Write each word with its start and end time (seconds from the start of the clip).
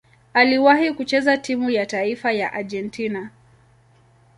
Aliwahi 0.33 0.93
kucheza 0.93 1.37
timu 1.37 1.69
ya 1.69 1.85
taifa 1.85 2.31
ya 2.31 2.53
Argentina. 2.53 3.29